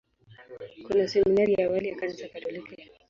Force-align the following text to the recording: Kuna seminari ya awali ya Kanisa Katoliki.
Kuna 0.85 1.07
seminari 1.07 1.53
ya 1.53 1.65
awali 1.67 1.87
ya 1.89 1.95
Kanisa 1.95 2.27
Katoliki. 2.29 2.91